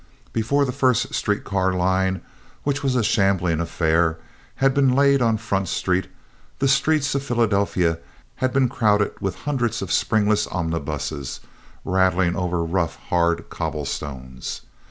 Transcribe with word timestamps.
Before 0.33 0.65
the 0.65 0.71
first 0.71 1.13
street 1.13 1.43
car 1.43 1.73
line, 1.73 2.21
which 2.63 2.81
was 2.81 2.95
a 2.95 3.03
shambling 3.03 3.59
affair, 3.59 4.17
had 4.55 4.73
been 4.73 4.95
laid 4.95 5.21
on 5.21 5.37
Front 5.37 5.67
Street, 5.67 6.07
the 6.57 6.67
streets 6.67 7.13
of 7.13 7.21
Philadelphia 7.21 7.99
had 8.37 8.51
been 8.51 8.67
crowded 8.67 9.11
with 9.21 9.35
hundreds 9.45 9.79
of 9.83 9.91
springless 9.91 10.47
omnibuses 10.47 11.39
rattling 11.85 12.35
over 12.35 12.63
rough, 12.65 12.95
hard, 13.09 13.47
cobblestones. 13.51 14.61